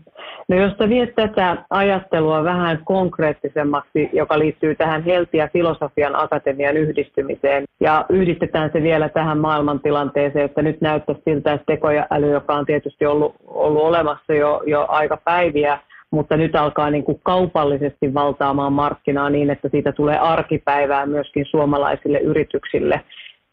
No 0.48 0.56
jos 0.56 0.74
sä 0.78 0.90
viet 0.90 1.16
tätä 1.16 1.58
ajattelua 1.70 2.44
vähän 2.44 2.80
konkreettisemmaksi, 2.86 4.10
joka 4.14 4.40
liittyy 4.40 4.76
tähän 4.76 5.04
Helti- 5.04 5.38
ja 5.38 5.50
filosofian 5.54 6.16
akatemian 6.16 6.78
yhdistymiseen, 6.78 7.64
ja 7.80 8.06
yhdistetään 8.10 8.70
se 8.74 8.84
vielä 8.84 9.10
tähän 9.10 9.38
maailmantilanteeseen, 9.38 10.46
että 10.46 10.62
nyt 10.62 10.82
näyttää 10.82 11.16
siltä, 11.30 11.54
että 11.54 11.66
tekoäly, 11.66 12.32
joka 12.32 12.54
on 12.54 12.66
tietysti 12.66 13.06
ollut, 13.06 13.36
ollut 13.48 13.84
olemassa 13.84 14.34
jo, 14.34 14.62
jo 14.66 14.86
aika 14.90 15.18
päiviä, 15.18 15.80
mutta 16.12 16.38
nyt 16.38 16.56
alkaa 16.56 16.90
niin 16.90 17.04
kuin 17.04 17.20
kaupallisesti 17.24 18.14
valtaamaan 18.14 18.74
markkinaa 18.74 19.30
niin, 19.30 19.50
että 19.50 19.70
siitä 19.70 19.92
tulee 19.92 20.18
arkipäivää 20.18 21.06
myöskin 21.06 21.46
suomalaisille 21.46 22.20
yrityksille. 22.20 23.02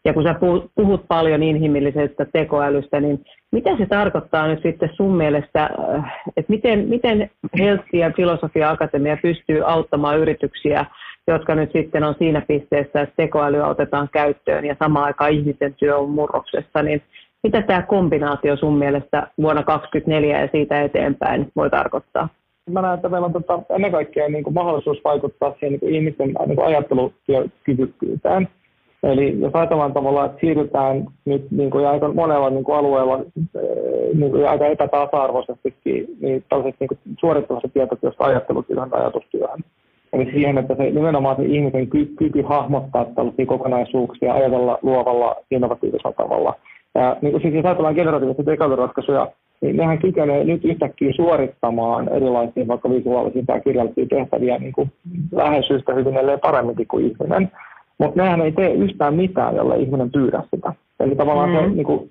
Ja 0.05 0.13
kun 0.13 0.23
sä 0.23 0.35
puhut 0.75 1.05
paljon 1.07 1.43
inhimillisestä 1.43 2.25
tekoälystä, 2.25 2.99
niin 2.99 3.25
mitä 3.51 3.77
se 3.77 3.85
tarkoittaa 3.85 4.47
nyt 4.47 4.61
sitten 4.61 4.89
sun 4.93 5.15
mielestä, 5.15 5.69
äh, 5.95 6.21
että 6.37 6.53
miten, 6.53 6.87
miten 6.87 7.29
Helsi 7.59 7.97
ja 7.97 8.11
Filosofia 8.15 8.69
Akatemia 8.69 9.17
pystyy 9.21 9.61
auttamaan 9.65 10.19
yrityksiä, 10.19 10.85
jotka 11.27 11.55
nyt 11.55 11.71
sitten 11.71 12.03
on 12.03 12.15
siinä 12.17 12.41
pisteessä, 12.47 13.01
että 13.01 13.15
tekoälyä 13.17 13.67
otetaan 13.67 14.09
käyttöön 14.11 14.65
ja 14.65 14.75
samaan 14.79 15.05
aikaan 15.05 15.31
ihmisen 15.31 15.73
työ 15.73 15.97
on 15.97 16.09
murroksessa, 16.09 16.83
niin 16.83 17.01
mitä 17.43 17.61
tämä 17.61 17.81
kombinaatio 17.81 18.57
sun 18.57 18.77
mielestä 18.77 19.27
vuonna 19.41 19.63
2024 19.63 20.41
ja 20.41 20.49
siitä 20.51 20.81
eteenpäin 20.81 21.51
voi 21.55 21.69
tarkoittaa? 21.69 22.29
Mä 22.69 22.81
näen, 22.81 22.95
että 22.95 23.09
meillä 23.09 23.25
on 23.25 23.33
tota, 23.33 23.59
ennen 23.69 23.91
kaikkea 23.91 24.29
niin 24.29 24.43
kuin 24.43 24.53
mahdollisuus 24.53 24.97
vaikuttaa 25.03 25.51
siihen 25.51 25.71
niin 25.71 25.79
kuin 25.79 25.95
ihmisten 25.95 26.33
niin 26.45 26.55
kuin 26.55 26.67
ajattelukyvykkyyteen. 26.67 28.47
Eli 29.03 29.39
jos 29.39 29.55
ajatellaan 29.55 29.93
tavallaan, 29.93 30.25
että 30.25 30.39
siirrytään 30.39 31.05
nyt 31.25 31.51
niin 31.51 31.69
kuin 31.69 31.87
aika 31.87 32.13
monella 32.13 32.49
niin 32.49 32.63
kuin 32.63 32.77
alueella 32.77 33.19
eh, 33.19 34.17
niin 34.17 34.31
kuin 34.31 34.49
aika 34.49 34.65
epätasa-arvoisestikin 34.65 36.05
niin 36.21 36.43
tällaiset 36.49 36.75
niin 36.79 37.17
suorittavassa 37.19 37.67
tietotyöstä 37.73 38.23
ajattelutyöhön 38.23 38.89
tai 38.89 39.01
ajatustyöhön. 39.01 39.59
Eli 40.13 40.31
siihen, 40.31 40.57
että 40.57 40.75
se 40.75 40.83
nimenomaan 40.83 41.35
se 41.35 41.43
ihmisen 41.43 41.87
ky- 41.87 42.13
kyky 42.17 42.41
hahmottaa 42.41 43.05
tällaisia 43.05 43.45
kokonaisuuksia, 43.45 44.33
ajatella 44.33 44.79
luovalla, 44.81 45.35
innovatiivisella 45.51 46.13
tavalla. 46.13 46.53
Ja 46.95 47.17
niin 47.21 47.31
kuin 47.31 47.41
siis 47.41 47.53
jos 47.53 47.65
ajatellaan 47.65 47.95
generatiivisia 47.95 48.45
tekoälyratkaisuja, 48.45 49.27
niin 49.61 49.77
nehän 49.77 49.99
kykenee 49.99 50.43
nyt 50.43 50.65
yhtäkkiä 50.65 51.13
suorittamaan 51.15 52.09
erilaisia 52.09 52.67
vaikka 52.67 52.89
visuaalisia 52.89 53.43
tai 53.47 53.61
kirjallisia 53.61 54.05
tehtäviä 54.09 54.57
niin 54.57 54.73
kuin 54.73 54.91
lähes 55.31 55.71
yhtä 55.71 55.93
hyvin, 55.93 56.17
ellei 56.17 56.37
paremminkin 56.37 56.87
kuin 56.87 57.05
ihminen. 57.05 57.51
Mutta 57.97 58.21
nehän 58.21 58.41
ei 58.41 58.51
tee 58.51 58.73
yhtään 58.73 59.13
mitään, 59.13 59.55
jolle 59.55 59.77
ihminen 59.77 60.11
pyydä 60.11 60.43
sitä. 60.55 60.73
Eli 60.99 61.15
tavallaan 61.15 61.49
mm-hmm. 61.49 61.69
se, 61.69 61.75
niin 61.75 61.85
kuin, 61.85 62.09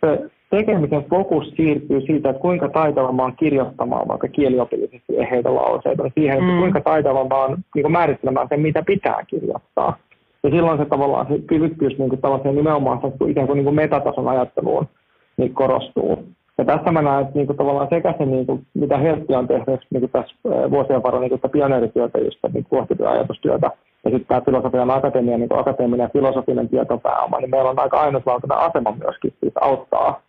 se 0.00 0.30
tekemisen 0.50 1.04
fokus 1.04 1.48
siirtyy 1.56 2.00
siitä, 2.00 2.30
että 2.30 2.42
kuinka 2.42 2.68
taitava 2.68 3.12
mä 3.12 3.22
oon 3.22 3.36
kirjoittamaan 3.36 4.08
vaikka 4.08 4.28
kieliopillisesti 4.28 5.16
eheitä 5.16 5.54
lauseita, 5.54 6.10
siihen, 6.14 6.38
että 6.38 6.52
mm. 6.52 6.58
kuinka 6.58 6.80
taitava 6.80 7.24
mä 7.24 7.34
oon 7.34 7.58
niin 7.74 7.92
määrittelemään 7.92 8.48
sen, 8.48 8.60
mitä 8.60 8.82
pitää 8.86 9.24
kirjoittaa. 9.26 9.96
Ja 10.42 10.50
silloin 10.50 10.78
se 10.78 10.84
tavallaan 10.84 11.26
se 11.30 11.38
kyvykkyys 11.46 11.98
niin 11.98 12.08
kuin 12.08 12.54
nimenomaan 12.54 13.00
ikään 13.28 13.46
kuin, 13.46 13.56
niin 13.56 13.64
kuin 13.64 13.74
metatason 13.74 14.28
ajatteluun 14.28 14.88
niin 15.36 15.54
korostuu. 15.54 16.24
Ja 16.58 16.64
tässä 16.64 16.92
mä 16.92 17.02
näen, 17.02 17.24
että 17.24 17.38
niin 17.38 17.46
kuin, 17.46 17.56
tavallaan 17.56 17.88
sekä 17.90 18.14
se, 18.18 18.26
niin 18.26 18.46
kuin, 18.46 18.66
mitä 18.74 18.98
Heltti 18.98 19.34
on 19.34 19.48
tehnyt 19.48 19.80
niin 19.90 20.00
kuin 20.00 20.10
tässä 20.10 20.34
vuosien 20.70 21.02
varrella 21.02 21.28
niin 21.28 21.40
kuin 21.40 21.50
pioneerityötä, 21.50 22.18
just 22.18 22.38
niin 22.52 23.08
ajatustyötä, 23.08 23.70
ja 24.08 24.18
sitten 24.18 24.28
tämä 24.28 24.40
filosofian 24.40 24.90
akatemia, 24.90 25.38
niin 25.38 25.58
akateeminen 25.58 26.04
ja 26.04 26.10
filosofinen 26.12 26.68
tietopääoma, 26.68 27.38
niin 27.38 27.50
meillä 27.50 27.70
on 27.70 27.78
aika 27.78 28.00
ainutlaatuinen 28.00 28.58
asema 28.58 28.96
myöskin 29.04 29.34
siis 29.40 29.52
auttaa 29.60 30.20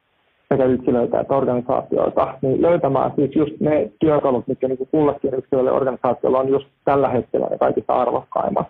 sekä 0.49 0.65
yksilöitä 0.65 1.19
että 1.19 1.35
organisaatioita, 1.35 2.33
niin 2.41 2.61
löytämään 2.61 3.11
siis 3.15 3.35
just 3.35 3.53
ne 3.59 3.91
työkalut, 3.99 4.47
mitkä 4.47 4.67
niin 4.67 4.77
kuin 4.77 4.87
kullekin 4.91 5.33
yksilölle 5.33 5.71
organisaatiolla 5.71 6.39
on 6.39 6.49
just 6.49 6.67
tällä 6.85 7.09
hetkellä 7.09 7.47
ne 7.47 7.57
kaikista 7.57 7.93
arvokkaimmat. 7.93 8.67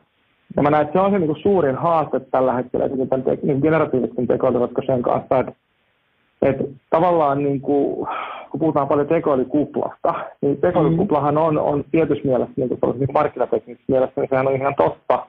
Ja 0.55 0.63
mä 0.63 0.69
näen, 0.69 0.85
että 0.85 0.93
se 0.93 1.05
on 1.05 1.11
se 1.11 1.19
niin 1.19 1.27
kuin 1.27 1.41
suurin 1.41 1.75
haaste 1.75 2.19
tällä 2.19 2.53
hetkellä 2.53 2.89
tämän 2.89 3.23
te- 3.23 3.39
niin 3.43 3.59
generatiivisten 3.61 4.27
tekoälyratkaisujen 4.27 5.01
kanssa, 5.01 5.39
että, 5.39 5.51
että 6.41 6.63
tavallaan 6.89 7.43
niin 7.43 7.61
kuin, 7.61 8.07
kun 8.51 8.59
puhutaan 8.59 8.87
paljon 8.87 9.07
tekoälykuplasta, 9.07 10.13
niin 10.41 10.57
tekoälykuplahan 10.57 11.37
on, 11.37 11.57
on 11.57 11.83
tietyssä 11.91 12.27
mielessä, 12.27 12.53
niin 12.55 12.69
kuin, 12.69 13.07
markkinateknisessä 13.13 13.85
mielessä, 13.87 14.21
niin 14.21 14.29
sehän 14.29 14.47
on 14.47 14.55
ihan 14.55 14.75
totta, 14.75 15.25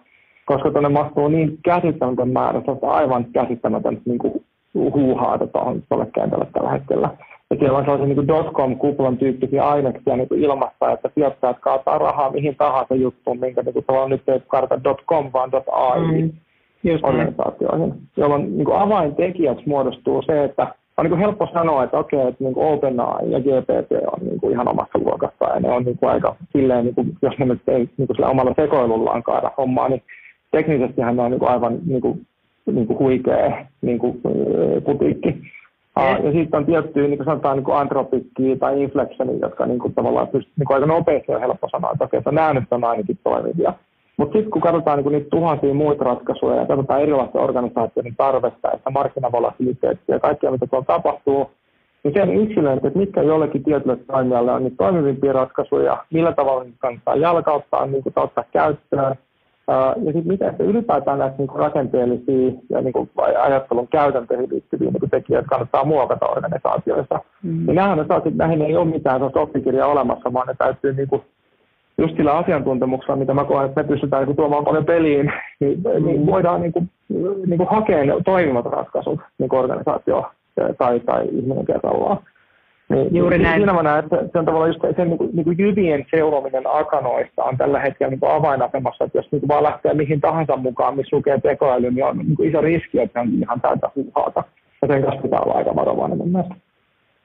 koska 0.46 0.70
tuonne 0.70 0.88
mahtuu 0.88 1.28
niin 1.28 1.58
käsittämätön 1.62 2.28
määrä, 2.28 2.62
se 2.64 2.70
on 2.70 2.78
aivan 2.82 3.24
käsittämätön 3.24 4.00
niin 4.04 4.18
kuin, 4.18 4.44
huuhaata 4.74 5.46
tuohon 5.46 5.82
tuolle 5.88 6.06
kentälle 6.14 6.46
tällä 6.52 6.70
hetkellä. 6.70 7.10
Ja 7.50 7.56
siellä 7.56 7.78
on 7.78 7.84
sellaisia 7.84 8.06
niin 8.06 8.28
dotcom-kuplan 8.28 9.16
tyyppisiä 9.18 9.68
aineksia 9.68 10.16
niin 10.16 10.28
ilmassa, 10.34 10.90
että 10.92 11.10
sijoittajat 11.14 11.58
kaataa 11.60 11.98
rahaa 11.98 12.30
mihin 12.30 12.56
tahansa 12.56 12.94
juttuun, 12.94 13.40
minkä 13.40 13.62
niin 13.62 13.84
kuin, 13.86 14.10
nyt 14.10 14.28
ei 14.28 14.40
karta 14.48 14.80
.com, 15.06 15.30
vaan 15.32 15.50
.ai 15.72 16.00
mm, 16.00 16.30
organisaatioihin, 17.02 17.94
jolloin 18.16 18.56
niin 18.56 18.64
kuin 18.64 18.78
avaintekijäksi 18.78 19.68
muodostuu 19.68 20.22
se, 20.22 20.44
että 20.44 20.74
on 21.00 21.04
niin 21.04 21.10
kuin 21.10 21.20
helppo 21.20 21.48
sanoa, 21.52 21.84
että 21.84 21.98
okei, 21.98 22.20
että 22.20 22.44
niin 22.44 22.52
OpenAI 22.56 23.30
ja 23.30 23.40
GPT 23.40 23.92
on 24.12 24.26
niin 24.26 24.40
kuin 24.40 24.52
ihan 24.52 24.68
omassa 24.68 24.98
luokassa 24.98 25.44
ja 25.54 25.60
ne 25.60 25.70
on 25.70 25.84
niin 25.84 25.98
kuin 25.98 26.10
aika 26.10 26.36
silleen, 26.52 26.84
niin 26.84 26.94
kuin, 26.94 27.12
jos 27.22 27.38
ne 27.38 27.46
nyt 27.46 27.68
ei 27.68 27.88
niin 27.96 28.06
kuin 28.06 28.16
sillä 28.16 28.28
omalla 28.28 28.54
sekoilullaan 28.56 29.22
kaada 29.22 29.50
hommaa, 29.58 29.88
niin 29.88 30.02
teknisesti 30.50 31.00
ne 31.00 31.22
on 31.22 31.30
niin 31.30 31.38
kuin 31.38 31.50
aivan 31.50 31.78
niin 31.86 32.00
kuin, 32.00 32.26
niin 32.66 32.86
kuin 32.86 32.98
huikea 32.98 33.66
niin 33.82 33.98
kuin, 33.98 34.20
putiikki. 34.84 35.40
Ja, 35.96 36.18
ja 36.18 36.32
sitten 36.32 36.58
on 36.58 36.66
tiettyjä, 36.66 37.08
niin 37.08 37.18
kuin 37.18 37.24
sanotaan, 37.24 37.56
niin 37.58 37.76
antropikkiä 37.76 38.56
tai 38.56 38.82
inflectionia, 38.82 39.38
jotka 39.42 39.66
niin 39.66 39.78
kuin, 39.78 39.94
tavallaan 39.94 40.28
pystyy 40.28 40.52
niin 40.58 40.66
kuin 40.66 40.74
aika 40.74 40.86
nopeasti 40.86 41.32
on 41.32 41.40
helppo 41.40 41.68
sanoa, 41.68 41.92
että 41.92 42.04
okei, 42.04 42.18
että 42.18 42.32
nämä 42.32 42.54
nyt 42.54 42.64
on 42.70 42.84
ainakin 42.84 43.18
toimivia. 43.24 43.72
Mutta 44.20 44.32
sitten 44.32 44.50
kun 44.50 44.62
katsotaan 44.62 44.98
niin 44.98 45.12
niitä 45.12 45.30
tuhansia 45.30 45.74
muita 45.74 46.04
ratkaisuja 46.04 46.56
ja 46.56 46.66
katsotaan 46.66 47.02
erilaisten 47.02 47.40
organisaatioiden 47.40 48.16
tarvetta 48.16 48.68
ja 48.68 48.90
markkinavolatiliteettia 48.90 50.14
ja 50.14 50.20
kaikkea, 50.20 50.50
mitä 50.50 50.66
tuolla 50.66 50.84
tapahtuu, 50.84 51.50
niin 52.04 52.14
se 52.14 52.22
on 52.22 52.34
yksilöinti, 52.34 52.86
että 52.86 52.98
mitkä 52.98 53.22
jollekin 53.22 53.64
tietylle 53.64 53.96
toimijalle 53.96 54.52
on 54.52 54.62
niitä 54.62 54.76
toimivimpia 54.76 55.32
ratkaisuja, 55.32 56.04
millä 56.10 56.32
tavalla 56.32 56.64
niitä 56.64 56.78
kannattaa 56.80 57.16
jalkauttaa, 57.16 57.86
niin 57.86 58.02
kuin 58.02 58.12
ottaa 58.16 58.44
käyttöön, 58.52 59.14
ja 59.96 60.12
sitten 60.12 60.26
miten 60.26 60.54
se 60.56 60.64
ylipäätään 60.64 61.18
näitä 61.18 61.36
niin 61.38 61.48
kuin 61.48 61.58
rakenteellisia 61.58 62.52
ja 62.70 62.80
niin 62.80 62.92
kuin 62.92 63.10
ajattelun 63.42 63.88
käytäntöihin 63.88 64.50
liittyviä 64.50 64.90
niin 64.90 65.10
tekijöitä 65.10 65.48
kannattaa 65.48 65.84
muokata 65.84 66.26
organisaatioissa. 66.26 67.20
Mm. 67.42 67.68
Ja 67.68 67.74
nämähän 67.74 68.00
on 68.00 68.06
että 68.16 68.30
näihin 68.34 68.62
ei 68.62 68.76
ole 68.76 68.90
mitään 68.90 69.22
oppikirjaa 69.22 69.88
olemassa, 69.88 70.32
vaan 70.32 70.46
ne 70.46 70.54
täytyy 70.58 70.92
niin 70.92 71.08
kuin, 71.08 71.22
just 72.00 72.16
sillä 72.16 72.32
asiantuntemuksella, 72.32 73.16
mitä 73.16 73.34
mä 73.34 73.44
koen, 73.44 73.66
että 73.66 73.82
me 73.82 73.88
pystytään 73.88 74.26
niin 74.26 74.36
tuomaan 74.36 74.64
paljon 74.64 74.84
peliin, 74.84 75.32
niin, 75.60 75.82
niin 76.04 76.26
voidaan 76.26 76.62
niin 76.62 76.72
kuin, 76.72 76.90
niin 77.46 77.58
kuin 77.58 77.68
hakea 77.68 78.04
ne 78.04 78.14
toimivat 78.24 78.66
ratkaisut 78.66 79.20
niin 79.38 79.54
organisaatio 79.54 80.30
tai, 80.78 81.00
tai 81.00 81.28
ihminen 81.32 81.66
kerrallaan. 81.66 82.18
Niin, 82.88 83.16
Juuri 83.16 83.38
niin, 83.38 83.44
näin. 83.44 83.60
Siinä 83.60 83.72
mä 83.72 83.82
näen, 83.82 84.04
että 84.04 84.16
se 84.32 84.38
on 84.38 84.44
tavallaan 84.44 84.70
just 84.70 84.96
sen 84.96 85.08
niin 85.08 85.18
kuin, 85.18 85.30
niin 85.32 85.44
kuin 85.44 85.58
jyvien 85.58 86.06
seurominen 86.10 86.62
akanoista 86.66 87.44
on 87.44 87.56
tällä 87.56 87.80
hetkellä 87.80 88.10
niin 88.10 88.20
kuin 88.20 88.32
avainasemassa, 88.32 89.04
että 89.04 89.18
jos 89.18 89.32
niin 89.32 89.40
kuin 89.40 89.48
vaan 89.48 89.62
lähtee 89.62 89.94
mihin 89.94 90.20
tahansa 90.20 90.56
mukaan, 90.56 90.96
missä 90.96 91.16
lukee 91.16 91.40
tekoäly, 91.40 91.90
niin 91.90 92.04
on 92.04 92.18
niin 92.18 92.36
kuin 92.36 92.48
iso 92.48 92.60
riski, 92.60 93.00
että 93.00 93.20
se 93.20 93.28
on 93.28 93.34
ihan 93.34 93.60
täytä 93.60 93.90
huuhaata. 93.96 94.44
Ja 94.82 94.88
sen 94.88 95.02
kanssa 95.02 95.22
pitää 95.22 95.40
olla 95.40 95.54
aika 95.54 95.76
varovainen 95.76 96.18
mun 96.18 96.28
mielestä. 96.28 96.54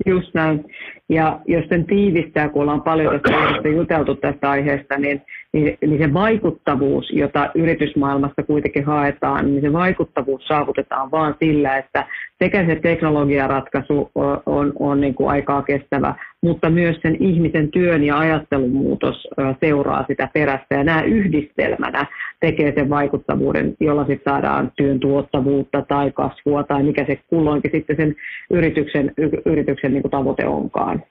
Just 0.06 0.34
näin. 0.34 0.66
Ja 1.10 1.40
jos 1.46 1.66
sen 1.70 1.86
tiivistää, 1.86 2.50
kun 2.50 2.62
ollaan 2.62 2.82
paljon 2.82 3.22
tästä 3.22 3.70
juteltu 3.70 4.16
tästä 4.16 4.50
aiheesta, 4.50 4.98
niin, 4.98 5.22
niin, 5.56 5.78
niin 5.82 6.02
se 6.02 6.14
vaikuttavuus, 6.14 7.12
jota 7.12 7.50
yritysmaailmassa 7.56 8.44
kuitenkin 8.44 8.86
haetaan, 8.86 9.46
niin 9.46 9.62
se 9.62 9.74
vaikuttavuus 9.74 10.48
saavutetaan 10.48 11.12
vain 11.12 11.36
sillä, 11.40 11.78
että 11.78 12.06
sekä 12.44 12.66
se 12.66 12.76
teknologiaratkaisu 12.76 14.12
on, 14.16 14.42
on, 14.46 14.74
on 14.80 15.02
niin 15.02 15.16
kuin 15.16 15.30
aikaa 15.30 15.62
kestävä, 15.62 16.16
mutta 16.42 16.70
myös 16.70 16.98
sen 17.02 17.18
ihmisen 17.20 17.72
työn 17.72 18.04
ja 18.04 18.20
ajattelun 18.20 18.70
muutos 18.70 19.28
seuraa 19.60 20.06
sitä 20.08 20.30
perässä. 20.34 20.76
Ja 20.76 20.84
nämä 20.84 21.02
yhdistelmänä 21.02 22.06
tekee 22.40 22.74
sen 22.76 22.90
vaikuttavuuden, 22.90 23.76
jolla 23.80 24.06
sitten 24.06 24.34
saadaan 24.34 24.72
työn 24.76 25.00
tuottavuutta 25.00 25.82
tai 25.82 26.12
kasvua 26.12 26.64
tai 26.64 26.84
mikä 26.84 27.06
se 27.06 27.20
kulloinkin 27.30 27.72
sitten 27.72 27.96
sen 27.96 28.16
yrityksen, 28.50 29.12
yrityksen 29.46 29.94
niin 29.94 30.02
kuin 30.02 30.12
tavoite 30.12 30.46
onkaan. 30.46 31.04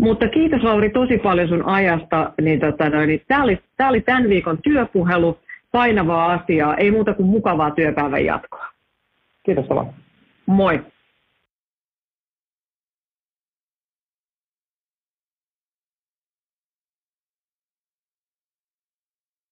Mutta 0.00 0.28
kiitos 0.28 0.62
Lauri 0.62 0.90
tosi 0.90 1.18
paljon 1.18 1.48
sun 1.48 1.66
ajasta. 1.66 2.32
Niin 2.40 2.60
tota 2.60 2.90
noin, 2.90 3.08
niin 3.08 3.22
tämä, 3.28 3.42
oli, 3.42 3.58
tämä 3.76 3.90
oli 3.90 4.00
tämän 4.00 4.28
viikon 4.28 4.58
työpuhelu, 4.62 5.38
painavaa 5.72 6.32
asiaa, 6.32 6.76
ei 6.76 6.90
muuta 6.90 7.14
kuin 7.14 7.28
mukavaa 7.28 7.70
työpäivän 7.70 8.24
jatkoa. 8.24 8.66
Kiitos 9.42 9.66
Sala. 9.66 9.86
Moi. 10.46 10.80